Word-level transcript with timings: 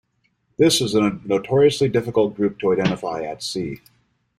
This 0.57 0.81
is 0.81 0.95
a 0.95 1.11
notoriously 1.25 1.87
difficult 1.87 2.35
group 2.35 2.57
to 2.61 2.73
identify 2.73 3.21
at 3.21 3.43
sea. 3.43 3.81